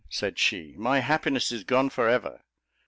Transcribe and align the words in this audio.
said 0.09 0.39
she; 0.39 0.73
"my 0.79 0.97
happiness 0.97 1.51
is 1.51 1.63
gone 1.63 1.87
for 1.87 2.09
ever." 2.09 2.41